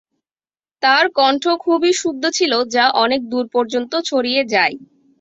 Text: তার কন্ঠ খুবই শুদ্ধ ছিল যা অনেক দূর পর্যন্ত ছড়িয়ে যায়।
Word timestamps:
তার 0.83 1.05
কন্ঠ 1.17 1.43
খুবই 1.63 1.91
শুদ্ধ 2.01 2.23
ছিল 2.37 2.53
যা 2.75 2.85
অনেক 3.03 3.21
দূর 3.31 3.45
পর্যন্ত 3.55 3.93
ছড়িয়ে 4.09 4.41
যায়। 4.53 4.75